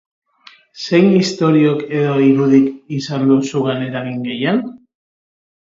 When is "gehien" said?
4.33-4.67